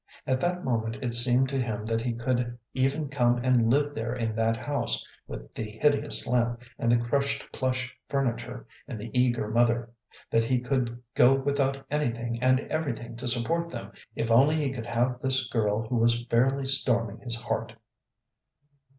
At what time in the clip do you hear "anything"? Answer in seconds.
11.91-12.41